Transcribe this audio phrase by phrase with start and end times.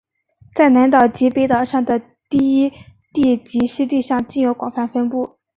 [0.55, 2.73] 在南岛及北岛上的低
[3.13, 5.37] 地及湿地上均有广泛分布。